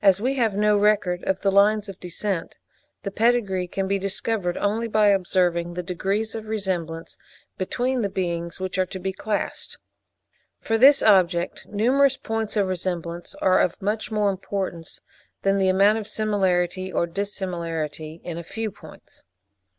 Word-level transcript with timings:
As 0.00 0.22
we 0.22 0.36
have 0.36 0.54
no 0.56 0.78
record 0.78 1.22
of 1.24 1.42
the 1.42 1.52
lines 1.52 1.90
of 1.90 2.00
descent, 2.00 2.56
the 3.02 3.10
pedigree 3.10 3.68
can 3.68 3.86
be 3.86 3.98
discovered 3.98 4.56
only 4.56 4.88
by 4.88 5.08
observing 5.08 5.74
the 5.74 5.82
degrees 5.82 6.34
of 6.34 6.46
resemblance 6.46 7.18
between 7.58 8.00
the 8.00 8.08
beings 8.08 8.58
which 8.58 8.78
are 8.78 8.86
to 8.86 8.98
be 8.98 9.12
classed. 9.12 9.76
For 10.62 10.78
this 10.78 11.02
object 11.02 11.66
numerous 11.68 12.16
points 12.16 12.56
of 12.56 12.68
resemblance 12.68 13.34
are 13.42 13.60
of 13.60 13.82
much 13.82 14.10
more 14.10 14.30
importance 14.30 15.02
than 15.42 15.58
the 15.58 15.68
amount 15.68 15.98
of 15.98 16.08
similarity 16.08 16.90
or 16.90 17.06
dissimilarity 17.06 18.22
in 18.24 18.38
a 18.38 18.42
few 18.42 18.70
points. 18.70 19.24